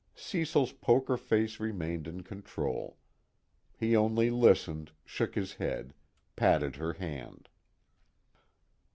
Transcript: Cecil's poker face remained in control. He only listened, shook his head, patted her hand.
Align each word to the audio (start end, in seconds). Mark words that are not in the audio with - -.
Cecil's 0.15 0.71
poker 0.71 1.15
face 1.15 1.59
remained 1.59 2.07
in 2.07 2.23
control. 2.23 2.97
He 3.79 3.95
only 3.95 4.31
listened, 4.31 4.93
shook 5.05 5.35
his 5.35 5.53
head, 5.53 5.93
patted 6.35 6.77
her 6.77 6.93
hand. 6.93 7.47